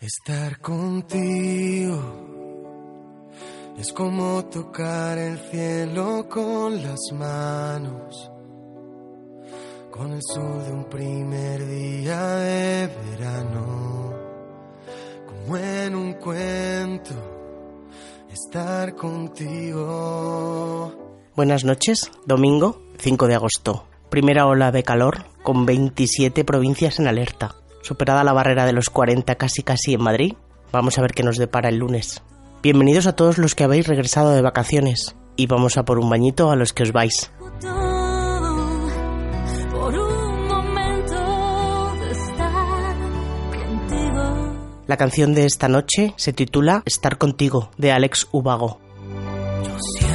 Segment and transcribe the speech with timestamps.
[0.00, 1.98] Estar contigo
[3.76, 8.30] es como tocar el cielo con las manos,
[9.90, 14.14] con el sol de un primer día de verano,
[15.26, 17.14] como en un cuento,
[18.32, 19.82] estar contigo.
[21.34, 23.88] Buenas noches, domingo 5 de agosto.
[24.10, 27.56] Primera ola de calor con 27 provincias en alerta.
[27.88, 30.34] Superada la barrera de los 40 casi casi en Madrid,
[30.70, 32.22] vamos a ver qué nos depara el lunes.
[32.62, 36.50] Bienvenidos a todos los que habéis regresado de vacaciones y vamos a por un bañito
[36.50, 37.32] a los que os vais.
[44.86, 48.80] La canción de esta noche se titula Estar contigo de Alex Ubago.
[50.02, 50.07] Yo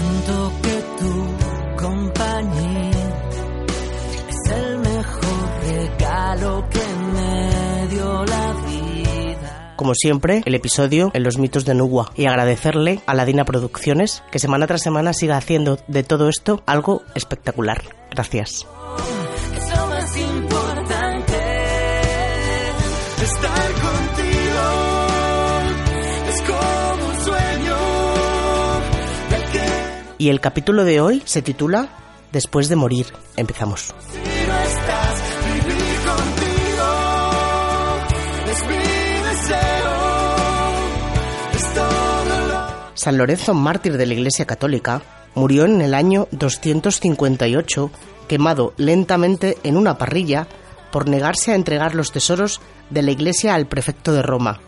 [9.84, 14.24] Como siempre, el episodio en los mitos de Nugua y agradecerle a la Dina Producciones
[14.32, 17.84] que semana tras semana siga haciendo de todo esto algo espectacular.
[18.10, 18.66] Gracias.
[30.18, 31.90] Y el capítulo de hoy se titula
[32.32, 33.08] Después de morir.
[33.36, 33.94] Empezamos.
[43.04, 45.02] San Lorenzo, mártir de la Iglesia Católica,
[45.36, 47.92] murió en el año 258,
[48.30, 50.48] quemado lentamente en una parrilla
[50.90, 54.62] por negarse a entregar los tesoros de la Iglesia al prefecto de Roma.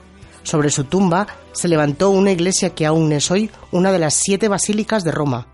[0.44, 4.50] Sobre su tumba se levantó una iglesia que aún es hoy una de las siete
[4.50, 5.48] basílicas de Roma.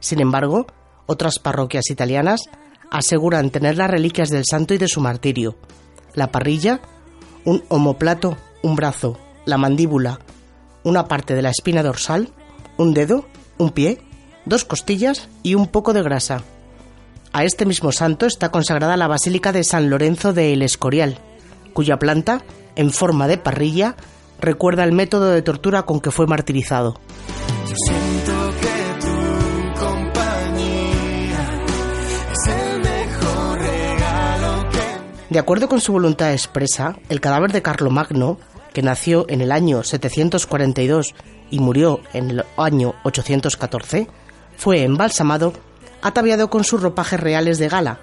[0.00, 0.66] Sin embargo,
[1.06, 2.42] otras parroquias italianas
[2.90, 5.56] aseguran tener las reliquias del santo y de su martirio.
[6.12, 6.82] La parrilla,
[7.46, 10.18] un omoplato, un brazo, la mandíbula,
[10.86, 12.28] una parte de la espina dorsal,
[12.76, 13.26] un dedo,
[13.58, 13.98] un pie,
[14.44, 16.44] dos costillas y un poco de grasa.
[17.32, 21.18] A este mismo santo está consagrada la Basílica de San Lorenzo de El Escorial,
[21.72, 22.42] cuya planta,
[22.76, 23.96] en forma de parrilla,
[24.40, 27.00] recuerda el método de tortura con que fue martirizado.
[35.30, 38.38] De acuerdo con su voluntad expresa, el cadáver de Carlomagno,
[38.76, 41.14] que nació en el año 742
[41.50, 44.06] y murió en el año 814,
[44.58, 45.54] fue embalsamado,
[46.02, 48.00] ataviado con sus ropajes reales de gala,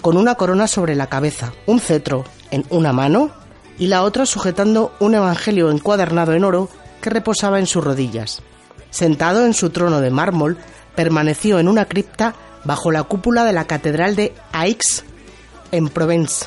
[0.00, 3.32] con una corona sobre la cabeza, un cetro en una mano
[3.78, 6.70] y la otra sujetando un evangelio encuadernado en oro
[7.02, 8.40] que reposaba en sus rodillas.
[8.88, 10.56] Sentado en su trono de mármol,
[10.96, 15.04] permaneció en una cripta bajo la cúpula de la catedral de Aix,
[15.70, 16.46] en Provence.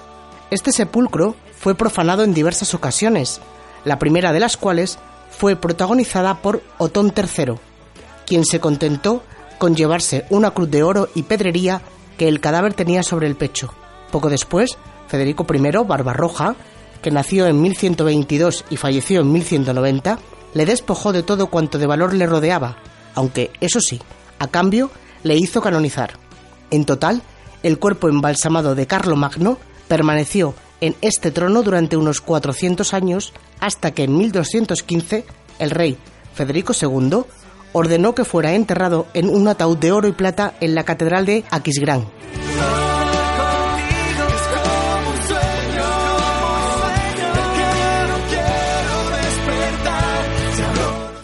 [0.49, 3.39] Este sepulcro fue profanado en diversas ocasiones,
[3.87, 4.99] la primera de las cuales
[5.31, 7.53] fue protagonizada por Otón III,
[8.25, 9.23] quien se contentó
[9.57, 11.81] con llevarse una cruz de oro y pedrería
[12.17, 13.73] que el cadáver tenía sobre el pecho.
[14.11, 14.77] Poco después,
[15.07, 16.55] Federico I Barbarroja,
[17.01, 20.19] que nació en 1122 y falleció en 1190,
[20.53, 22.77] le despojó de todo cuanto de valor le rodeaba,
[23.15, 24.01] aunque, eso sí,
[24.39, 24.91] a cambio
[25.23, 26.13] le hizo canonizar.
[26.71, 27.21] En total,
[27.63, 34.03] el cuerpo embalsamado de Carlomagno permaneció en este trono durante unos 400 años hasta que
[34.03, 35.25] en 1215
[35.59, 35.97] el rey
[36.33, 37.23] Federico II
[37.73, 41.43] ordenó que fuera enterrado en un ataúd de oro y plata en la catedral de
[41.49, 42.07] Aquisgrán.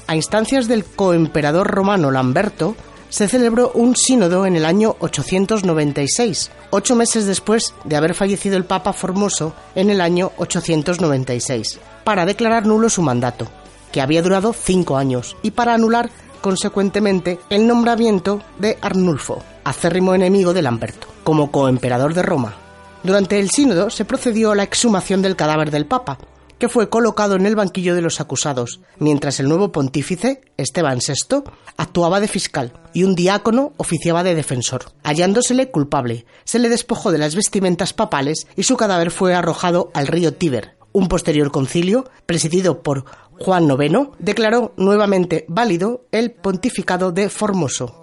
[0.07, 2.75] A instancias del coemperador romano Lamberto,
[3.13, 8.65] se celebró un sínodo en el año 896, ocho meses después de haber fallecido el
[8.65, 13.47] Papa Formoso en el año 896, para declarar nulo su mandato,
[13.91, 16.09] que había durado cinco años, y para anular,
[16.41, 22.55] consecuentemente, el nombramiento de Arnulfo, acérrimo enemigo de Lamberto, como coemperador de Roma.
[23.03, 26.17] Durante el sínodo se procedió a la exhumación del cadáver del Papa,
[26.63, 31.43] que fue colocado en el banquillo de los acusados, mientras el nuevo pontífice, Esteban VI,
[31.75, 34.85] actuaba de fiscal y un diácono oficiaba de defensor.
[35.03, 40.07] Hallándosele culpable, se le despojó de las vestimentas papales y su cadáver fue arrojado al
[40.07, 40.77] río Tíber.
[40.93, 43.03] Un posterior concilio, presidido por
[43.39, 47.93] Juan IX, declaró nuevamente válido el pontificado de Formoso.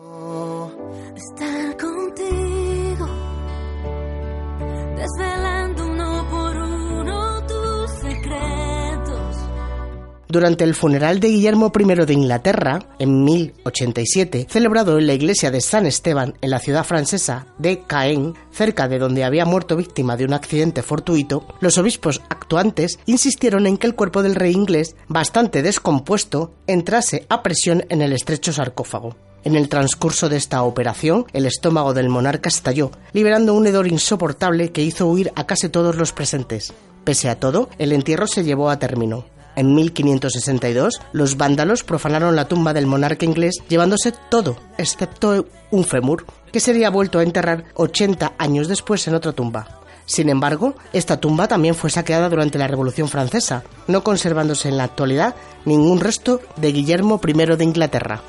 [10.30, 15.60] Durante el funeral de Guillermo I de Inglaterra, en 1087, celebrado en la iglesia de
[15.60, 20.24] San Esteban en la ciudad francesa de Caen, cerca de donde había muerto víctima de
[20.24, 25.62] un accidente fortuito, los obispos actuantes insistieron en que el cuerpo del rey inglés, bastante
[25.62, 29.16] descompuesto, entrase a presión en el estrecho sarcófago.
[29.42, 34.70] En el transcurso de esta operación, el estómago del monarca estalló, liberando un hedor insoportable
[34.70, 36.72] que hizo huir a casi todos los presentes.
[37.02, 39.24] Pese a todo, el entierro se llevó a término.
[39.56, 46.24] En 1562, los vándalos profanaron la tumba del monarca inglés llevándose todo, excepto un fémur,
[46.52, 49.80] que sería vuelto a enterrar 80 años después en otra tumba.
[50.06, 54.84] Sin embargo, esta tumba también fue saqueada durante la Revolución Francesa, no conservándose en la
[54.84, 58.20] actualidad ningún resto de Guillermo I de Inglaterra.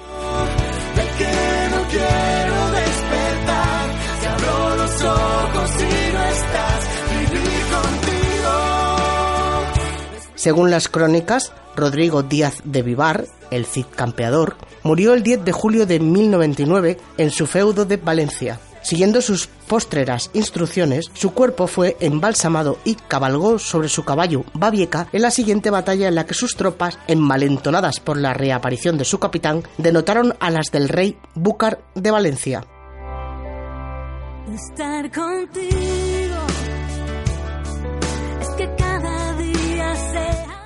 [10.42, 15.86] Según las crónicas, Rodrigo Díaz de Vivar, el Cid campeador, murió el 10 de julio
[15.86, 18.60] de 1099 en su feudo de Valencia.
[18.82, 25.22] Siguiendo sus postreras instrucciones, su cuerpo fue embalsamado y cabalgó sobre su caballo Babieca en
[25.22, 29.62] la siguiente batalla en la que sus tropas, envalentonadas por la reaparición de su capitán,
[29.78, 32.66] denotaron a las del rey Búcar de Valencia.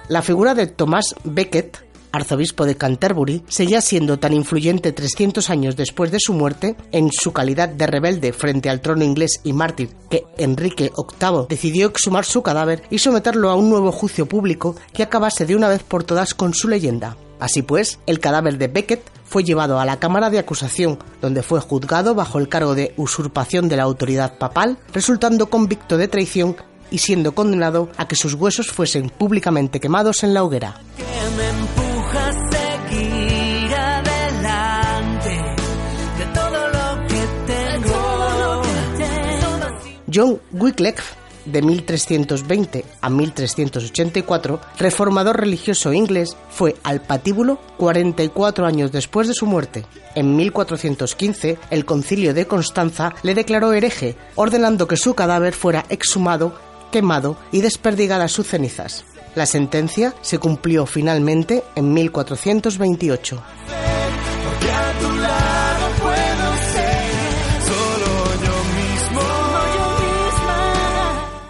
[0.08, 6.12] La figura de Tomás Becket, arzobispo de Canterbury, seguía siendo tan influyente 300 años después
[6.12, 10.24] de su muerte, en su calidad de rebelde frente al trono inglés y mártir, que
[10.38, 15.48] Enrique VIII decidió exhumar su cadáver y someterlo a un nuevo juicio público que acabase
[15.48, 17.18] de una vez por todas con su leyenda.
[17.40, 21.60] Así pues, el cadáver de Becket fue llevado a la Cámara de Acusación, donde fue
[21.60, 26.56] juzgado bajo el cargo de usurpación de la autoridad papal, resultando convicto de traición
[26.92, 30.80] y siendo condenado a que sus huesos fuesen públicamente quemados en la hoguera.
[40.16, 49.28] John Wycliffe, de 1320 a 1384, reformador religioso inglés, fue al patíbulo 44 años después
[49.28, 49.86] de su muerte.
[50.16, 56.58] En 1415, el concilio de Constanza le declaró hereje, ordenando que su cadáver fuera exhumado,
[57.52, 59.06] y desperdigadas sus cenizas.
[59.36, 63.44] La sentencia se cumplió finalmente en 1428.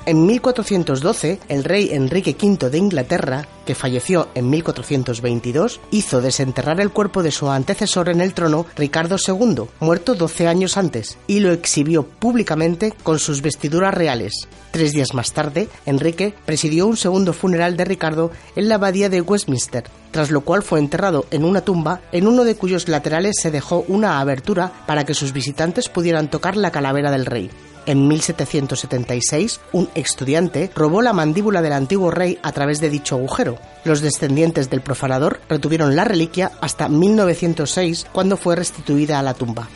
[0.07, 6.91] En 1412, el rey Enrique V de Inglaterra, que falleció en 1422, hizo desenterrar el
[6.91, 11.51] cuerpo de su antecesor en el trono, Ricardo II, muerto 12 años antes, y lo
[11.51, 14.47] exhibió públicamente con sus vestiduras reales.
[14.69, 19.21] Tres días más tarde, Enrique presidió un segundo funeral de Ricardo en la abadía de
[19.21, 23.49] Westminster, tras lo cual fue enterrado en una tumba en uno de cuyos laterales se
[23.49, 27.49] dejó una abertura para que sus visitantes pudieran tocar la calavera del rey.
[27.85, 33.59] En 1776, un estudiante robó la mandíbula del antiguo rey a través de dicho agujero.
[33.83, 39.67] Los descendientes del profanador retuvieron la reliquia hasta 1906, cuando fue restituida a la tumba.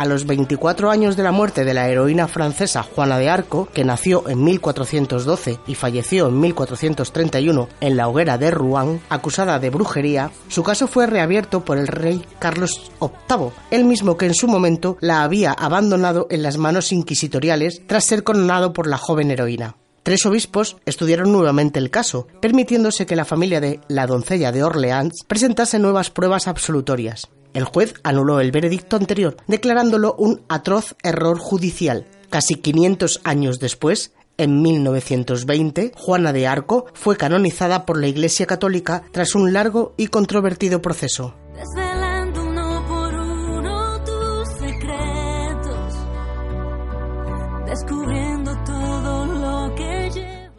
[0.00, 3.84] A los 24 años de la muerte de la heroína francesa Juana de Arco, que
[3.84, 10.30] nació en 1412 y falleció en 1431 en la hoguera de Rouen, acusada de brujería,
[10.48, 14.96] su caso fue reabierto por el rey Carlos VIII, el mismo que en su momento
[15.00, 19.76] la había abandonado en las manos inquisitoriales tras ser condenado por la joven heroína.
[20.02, 25.24] Tres obispos estudiaron nuevamente el caso, permitiéndose que la familia de la doncella de Orleans
[25.26, 27.28] presentase nuevas pruebas absolutorias.
[27.52, 32.06] El juez anuló el veredicto anterior, declarándolo un atroz error judicial.
[32.30, 39.02] Casi 500 años después, en 1920, Juana de Arco fue canonizada por la Iglesia Católica
[39.12, 41.34] tras un largo y controvertido proceso.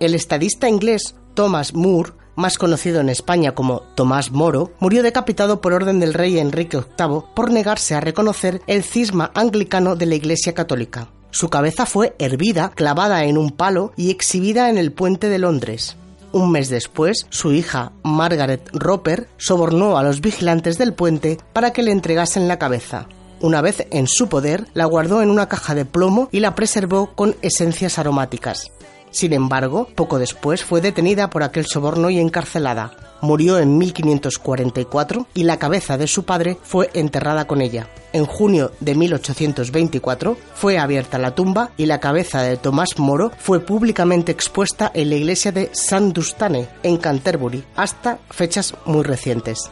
[0.02, 5.74] El estadista inglés Thomas Moore, más conocido en España como Tomás Moro, murió decapitado por
[5.74, 10.56] orden del rey Enrique VIII por negarse a reconocer el cisma anglicano de la Iglesia
[10.56, 11.10] Católica.
[11.30, 15.98] Su cabeza fue hervida, clavada en un palo y exhibida en el puente de Londres.
[16.32, 21.84] Un mes después, su hija, Margaret Roper, sobornó a los vigilantes del puente para que
[21.84, 23.06] le entregasen la cabeza.
[23.40, 27.14] Una vez en su poder, la guardó en una caja de plomo y la preservó
[27.14, 28.72] con esencias aromáticas.
[29.12, 32.92] Sin embargo, poco después fue detenida por aquel soborno y encarcelada.
[33.22, 37.88] Murió en 1544 y la cabeza de su padre fue enterrada con ella.
[38.14, 43.60] En junio de 1824 fue abierta la tumba y la cabeza de Tomás Moro fue
[43.60, 49.70] públicamente expuesta en la iglesia de San Dustane, en Canterbury, hasta fechas muy recientes.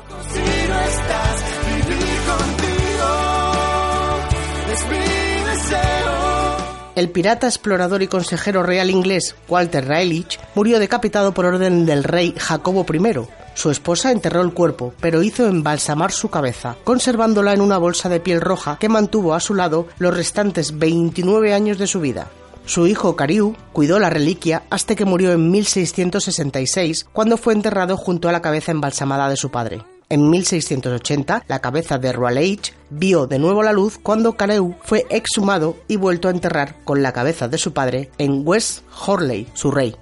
[6.99, 12.35] El pirata, explorador y consejero real inglés Walter Raleigh murió decapitado por orden del rey
[12.37, 13.25] Jacobo I.
[13.53, 18.19] Su esposa enterró el cuerpo, pero hizo embalsamar su cabeza, conservándola en una bolsa de
[18.19, 22.27] piel roja que mantuvo a su lado los restantes 29 años de su vida.
[22.65, 28.27] Su hijo Cariu cuidó la reliquia hasta que murió en 1666, cuando fue enterrado junto
[28.27, 29.85] a la cabeza embalsamada de su padre.
[30.11, 35.77] En 1680, la cabeza de Raleigh vio de nuevo la luz cuando Carew fue exhumado
[35.87, 39.95] y vuelto a enterrar con la cabeza de su padre en West Horley, su rey.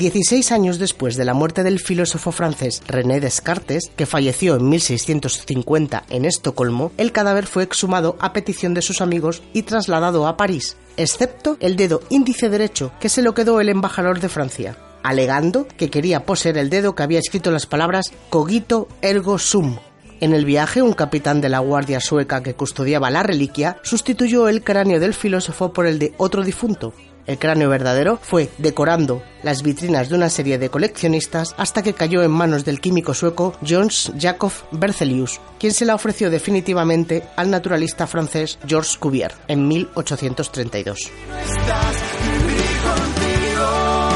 [0.00, 6.04] 16 años después de la muerte del filósofo francés René Descartes, que falleció en 1650
[6.08, 10.78] en Estocolmo, el cadáver fue exhumado a petición de sus amigos y trasladado a París,
[10.96, 15.90] excepto el dedo índice derecho, que se lo quedó el embajador de Francia, alegando que
[15.90, 19.76] quería poseer el dedo que había escrito las palabras cogito ergo sum.
[20.20, 24.64] En el viaje, un capitán de la guardia sueca que custodiaba la reliquia sustituyó el
[24.64, 26.94] cráneo del filósofo por el de otro difunto,
[27.26, 32.22] el cráneo verdadero fue decorando las vitrinas de una serie de coleccionistas hasta que cayó
[32.22, 38.06] en manos del químico sueco Johannes Jacob Berzelius, quien se la ofreció definitivamente al naturalista
[38.06, 41.10] francés Georges Cuvier en 1832.
[41.28, 44.10] No estás, vivir contigo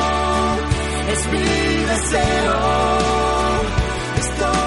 [1.13, 2.85] es mi deseo.
[4.19, 4.59] Estoy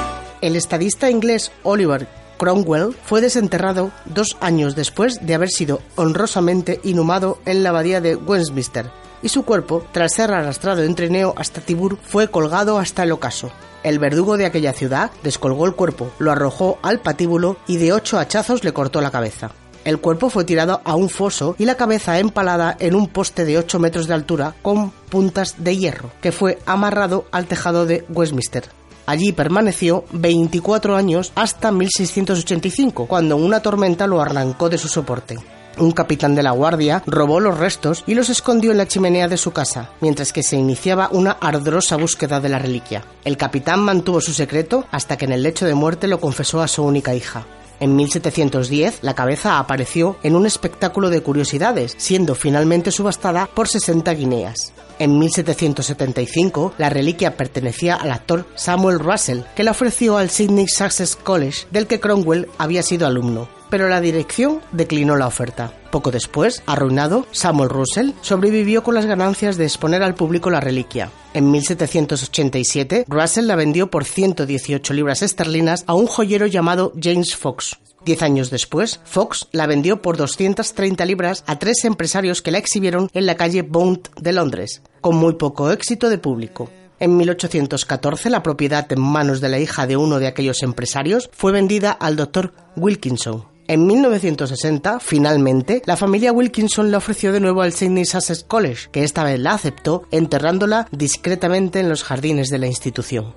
[0.42, 7.40] El estadista inglés Oliver Cromwell fue desenterrado dos años después de haber sido honrosamente inhumado
[7.46, 8.90] en la abadía de Westminster,
[9.22, 13.52] y su cuerpo, tras ser arrastrado en trineo hasta Tibur, fue colgado hasta el ocaso.
[13.84, 18.20] El verdugo de aquella ciudad descolgó el cuerpo, lo arrojó al patíbulo y de ocho
[18.20, 19.52] hachazos le cortó la cabeza.
[19.86, 23.58] El cuerpo fue tirado a un foso y la cabeza empalada en un poste de
[23.58, 28.66] 8 metros de altura con puntas de hierro, que fue amarrado al tejado de Westminster.
[29.08, 35.38] Allí permaneció 24 años hasta 1685, cuando una tormenta lo arrancó de su soporte.
[35.78, 39.38] Un capitán de la guardia robó los restos y los escondió en la chimenea de
[39.38, 43.06] su casa, mientras que se iniciaba una ardorosa búsqueda de la reliquia.
[43.24, 46.68] El capitán mantuvo su secreto hasta que en el lecho de muerte lo confesó a
[46.68, 47.46] su única hija.
[47.80, 54.12] En 1710, la cabeza apareció en un espectáculo de curiosidades, siendo finalmente subastada por 60
[54.14, 54.74] guineas.
[55.00, 61.16] En 1775, la reliquia pertenecía al actor Samuel Russell, que la ofreció al Sydney Sussex
[61.16, 63.57] College, del que Cromwell había sido alumno.
[63.70, 65.74] Pero la dirección declinó la oferta.
[65.92, 71.12] Poco después, arruinado, Samuel Russell sobrevivió con las ganancias de exponer al público la reliquia.
[71.34, 77.78] En 1787, Russell la vendió por 118 libras esterlinas a un joyero llamado James Fox.
[78.06, 83.10] Diez años después, Fox la vendió por 230 libras a tres empresarios que la exhibieron
[83.14, 86.70] en la calle Bond de Londres, con muy poco éxito de público.
[87.00, 91.52] En 1814, la propiedad en manos de la hija de uno de aquellos empresarios fue
[91.52, 93.57] vendida al doctor Wilkinson.
[93.70, 99.04] En 1960, finalmente, la familia Wilkinson la ofreció de nuevo al Sydney Sussex College, que
[99.04, 103.36] esta vez la aceptó, enterrándola discretamente en los jardines de la institución.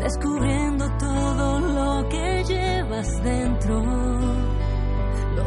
[0.00, 3.82] Descubriendo todo lo que llevas dentro.
[5.34, 5.44] Lo.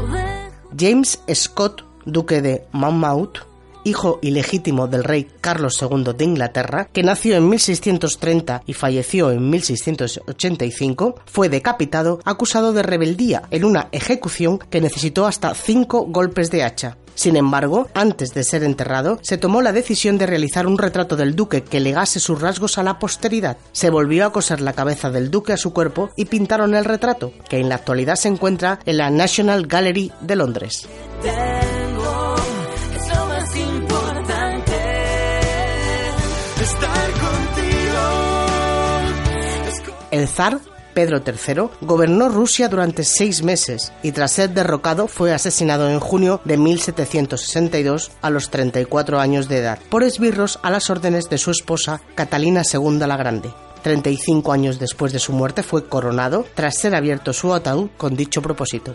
[0.75, 3.48] James Scott, duque de Monmouth,
[3.83, 9.49] hijo ilegítimo del rey Carlos II de Inglaterra, que nació en 1630 y falleció en
[9.49, 16.63] 1685, fue decapitado acusado de rebeldía en una ejecución que necesitó hasta cinco golpes de
[16.63, 16.97] hacha.
[17.19, 21.35] Sin embargo, antes de ser enterrado, se tomó la decisión de realizar un retrato del
[21.35, 23.57] duque que legase sus rasgos a la posteridad.
[23.73, 27.33] Se volvió a coser la cabeza del duque a su cuerpo y pintaron el retrato,
[27.49, 30.87] que en la actualidad se encuentra en la National Gallery de Londres.
[40.19, 40.59] El zar
[40.93, 46.41] Pedro III gobernó Rusia durante seis meses y tras ser derrocado fue asesinado en junio
[46.43, 51.51] de 1762 a los 34 años de edad por esbirros a las órdenes de su
[51.51, 53.53] esposa Catalina II la Grande.
[53.81, 58.41] 35 años después de su muerte fue coronado tras ser abierto su ataúd con dicho
[58.41, 58.93] propósito.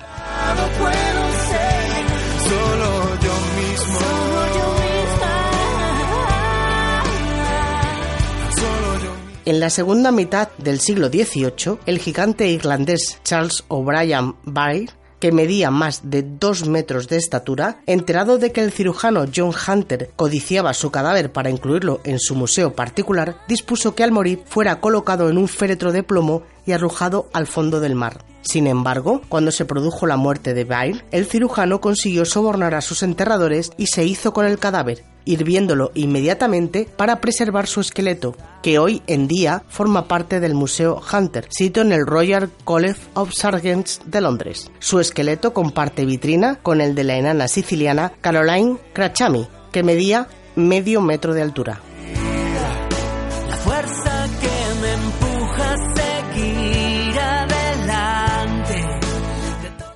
[9.47, 14.89] En la segunda mitad del siglo XVIII, el gigante irlandés Charles O'Brien Byrne
[15.21, 20.11] que medía más de dos metros de estatura, enterado de que el cirujano John Hunter
[20.17, 25.31] codiciaba su cadáver para incluirlo en su museo particular, dispuso que al morir fuera colocado
[25.31, 28.25] en un féretro de plomo y arrojado al fondo del mar.
[28.43, 33.03] Sin embargo, cuando se produjo la muerte de Byrne, el cirujano consiguió sobornar a sus
[33.03, 39.02] enterradores y se hizo con el cadáver, hirviéndolo inmediatamente para preservar su esqueleto, que hoy
[39.07, 44.21] en día forma parte del Museo Hunter, sito en el Royal College of Surgeons de
[44.21, 44.71] Londres.
[44.78, 51.00] Su esqueleto comparte vitrina con el de la enana siciliana Caroline Crachami, que medía medio
[51.00, 51.81] metro de altura.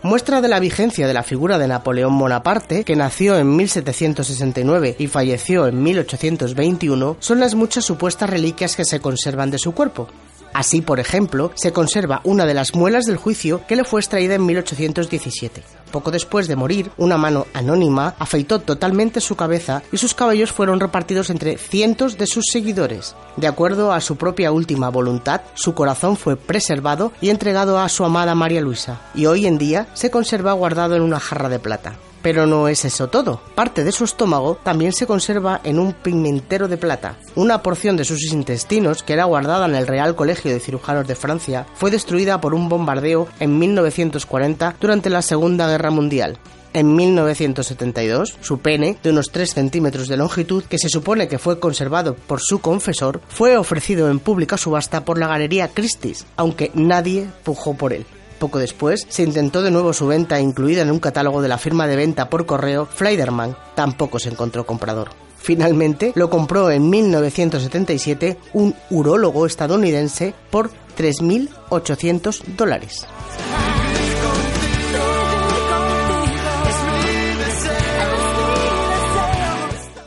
[0.08, 5.06] Muestra de la vigencia de la figura de Napoleón Bonaparte, que nació en 1769 y
[5.06, 10.08] falleció en 1821, son las muchas supuestas reliquias que se conservan de su cuerpo.
[10.52, 14.34] Así, por ejemplo, se conserva una de las muelas del juicio que le fue extraída
[14.34, 15.62] en 1817.
[15.90, 20.80] Poco después de morir, una mano anónima afeitó totalmente su cabeza y sus cabellos fueron
[20.80, 23.14] repartidos entre cientos de sus seguidores.
[23.36, 28.04] De acuerdo a su propia última voluntad, su corazón fue preservado y entregado a su
[28.04, 31.94] amada María Luisa, y hoy en día se conserva guardado en una jarra de plata.
[32.22, 33.40] Pero no es eso todo.
[33.54, 37.18] Parte de su estómago también se conserva en un pigmentero de plata.
[37.34, 41.14] Una porción de sus intestinos, que era guardada en el Real Colegio de Cirujanos de
[41.14, 46.38] Francia, fue destruida por un bombardeo en 1940 durante la Segunda Guerra Mundial.
[46.74, 51.58] En 1972, su pene, de unos 3 centímetros de longitud, que se supone que fue
[51.58, 57.26] conservado por su confesor, fue ofrecido en pública subasta por la Galería Christie's, aunque nadie
[57.42, 58.04] pujó por él.
[58.38, 61.86] Poco después, se intentó de nuevo su venta incluida en un catálogo de la firma
[61.86, 63.56] de venta por correo Fleiderman.
[63.74, 65.10] Tampoco se encontró comprador.
[65.38, 73.06] Finalmente, lo compró en 1977 un urólogo estadounidense por 3.800 dólares.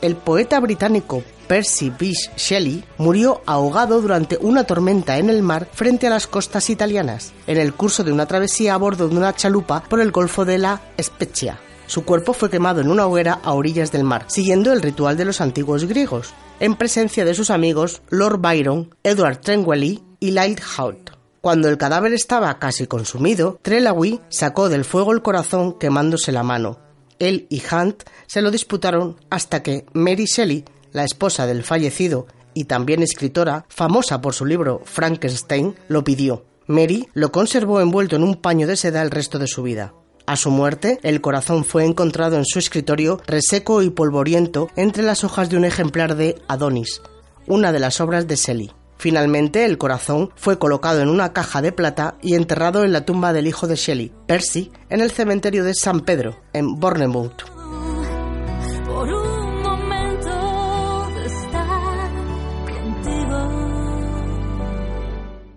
[0.02, 6.08] El poeta británico Percy Bysshe Shelley murió ahogado durante una tormenta en el mar frente
[6.08, 9.84] a las costas italianas, en el curso de una travesía a bordo de una chalupa
[9.84, 11.60] por el Golfo de la Spezia.
[11.86, 15.24] Su cuerpo fue quemado en una hoguera a orillas del mar, siguiendo el ritual de
[15.24, 21.12] los antiguos griegos, en presencia de sus amigos Lord Byron, Edward Tringwell y Lighthout.
[21.40, 26.78] Cuando el cadáver estaba casi consumido, Trelawney sacó del fuego el corazón quemándose la mano.
[27.22, 32.64] Él y Hunt se lo disputaron hasta que Mary Shelley, la esposa del fallecido y
[32.64, 36.44] también escritora, famosa por su libro Frankenstein, lo pidió.
[36.66, 39.94] Mary lo conservó envuelto en un paño de seda el resto de su vida.
[40.26, 45.24] A su muerte, el corazón fue encontrado en su escritorio reseco y polvoriento entre las
[45.24, 47.02] hojas de un ejemplar de Adonis,
[47.46, 48.70] una de las obras de Shelley.
[49.02, 53.32] Finalmente, el corazón fue colocado en una caja de plata y enterrado en la tumba
[53.32, 57.42] del hijo de Shelley, Percy, en el cementerio de San Pedro, en Bournemouth.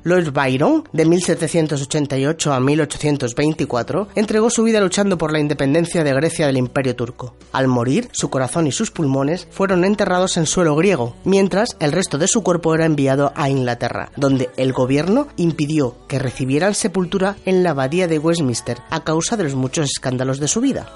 [0.06, 6.46] Lord Byron, de 1788 a 1824, entregó su vida luchando por la independencia de Grecia
[6.46, 7.36] del Imperio turco.
[7.52, 12.20] Al morir, su corazón y sus pulmones fueron enterrados en suelo griego, mientras el resto
[12.20, 17.64] de su cuerpo era enviado a Inglaterra, donde el gobierno impidió que recibieran sepultura en
[17.64, 20.88] la abadía de Westminster a causa de los muchos escándalos de su vida.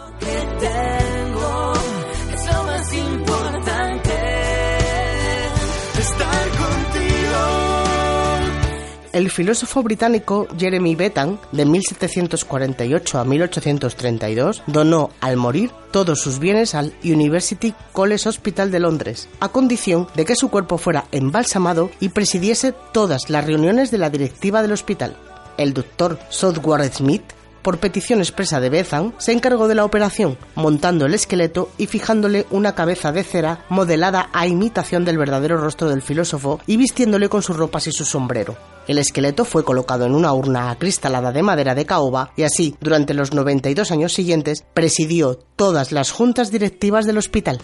[9.20, 16.74] El filósofo británico Jeremy Bentham, de 1748 a 1832, donó al morir todos sus bienes
[16.74, 22.08] al University College Hospital de Londres, a condición de que su cuerpo fuera embalsamado y
[22.08, 25.18] presidiese todas las reuniones de la directiva del hospital.
[25.58, 27.24] El doctor Southward Smith
[27.62, 32.46] por petición expresa de Bentham, se encargó de la operación, montando el esqueleto y fijándole
[32.52, 37.42] una cabeza de cera modelada a imitación del verdadero rostro del filósofo y vistiéndole con
[37.42, 38.58] sus ropas y su sombrero.
[38.88, 43.14] El esqueleto fue colocado en una urna acristalada de madera de caoba y así, durante
[43.14, 47.60] los 92 años siguientes, presidió todas las juntas directivas del hospital.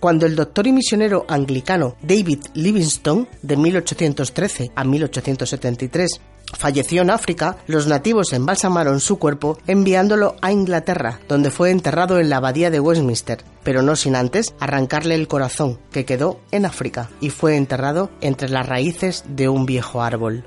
[0.00, 6.20] Cuando el doctor y misionero anglicano David Livingstone, de 1813 a 1873,
[6.56, 12.30] falleció en África, los nativos embalsamaron su cuerpo enviándolo a Inglaterra, donde fue enterrado en
[12.30, 17.10] la abadía de Westminster, pero no sin antes arrancarle el corazón, que quedó en África,
[17.20, 20.44] y fue enterrado entre las raíces de un viejo árbol.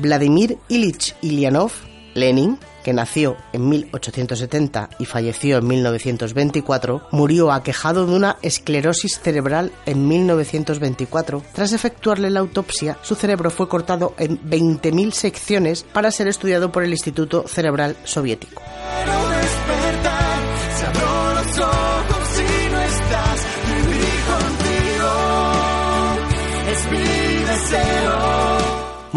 [0.00, 1.72] Vladimir Ilich Ilyanov,
[2.14, 9.72] Lenin, que nació en 1870 y falleció en 1924, murió aquejado de una esclerosis cerebral
[9.86, 11.42] en 1924.
[11.52, 16.84] Tras efectuarle la autopsia, su cerebro fue cortado en 20.000 secciones para ser estudiado por
[16.84, 18.62] el Instituto Cerebral Soviético.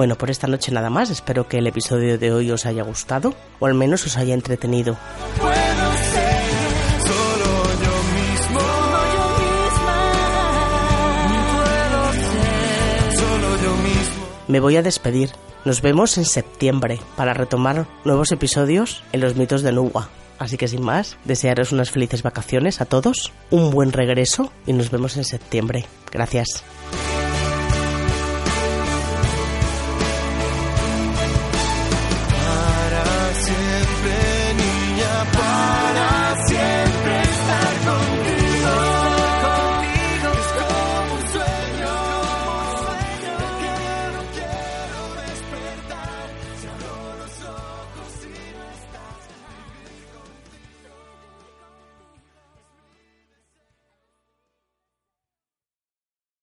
[0.02, 1.12] Bueno, por esta noche nada más.
[1.12, 4.98] Espero que el episodio de hoy os haya gustado o al menos os haya entretenido.
[14.48, 15.30] Me voy a despedir.
[15.66, 20.10] Nos vemos en septiembre para retomar nuevos episodios en los mitos de Nuwa.
[20.40, 24.90] Así que sin más, desearos unas felices vacaciones a todos, un buen regreso y nos
[24.90, 25.86] vemos en septiembre.
[26.12, 26.64] Gracias.